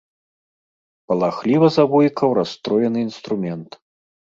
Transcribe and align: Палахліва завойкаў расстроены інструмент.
Палахліва 1.11 1.67
завойкаў 1.77 2.29
расстроены 2.41 2.97
інструмент. 3.09 3.69